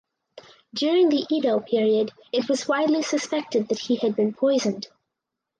During 0.73 1.09
the 1.09 1.27
Edo 1.29 1.59
period 1.59 2.09
it 2.31 2.49
was 2.49 2.67
widely 2.67 3.03
suspected 3.03 3.67
that 3.67 3.77
he 3.77 3.97
had 3.97 4.15
been 4.15 4.33
poisoned. 4.33 4.87